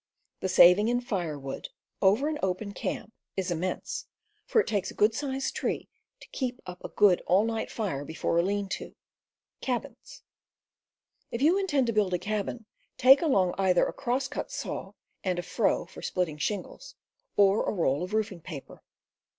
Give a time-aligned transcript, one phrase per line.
[0.39, 1.69] The saving in firewood,
[2.01, 4.07] over an open camp, is AXEMANSHIP
[4.47, 5.89] 275 immense, for it takes a good sized tree
[6.21, 8.95] to keep up a good all night fire before a lean to.
[11.29, 12.65] If you intend to build a cabin,
[12.97, 14.93] take along either a cross cut saw
[15.23, 16.95] and a froe for splitting shingles,
[17.37, 18.81] or a roll of roofing paper.